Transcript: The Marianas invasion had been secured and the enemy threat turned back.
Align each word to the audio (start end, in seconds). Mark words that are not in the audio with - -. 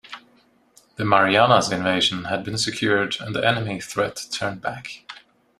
The 0.95 1.05
Marianas 1.05 1.71
invasion 1.71 2.23
had 2.23 2.43
been 2.43 2.57
secured 2.57 3.17
and 3.19 3.35
the 3.35 3.45
enemy 3.47 3.79
threat 3.79 4.25
turned 4.31 4.59
back. 4.59 5.05